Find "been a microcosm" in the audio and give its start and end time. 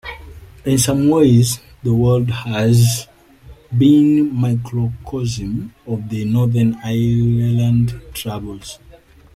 3.77-5.75